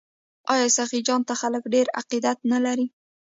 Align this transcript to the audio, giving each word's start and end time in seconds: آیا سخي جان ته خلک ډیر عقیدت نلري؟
آیا 0.53 0.67
سخي 0.77 0.99
جان 1.07 1.21
ته 1.27 1.33
خلک 1.41 1.63
ډیر 1.73 1.87
عقیدت 1.99 2.37
نلري؟ 2.51 2.85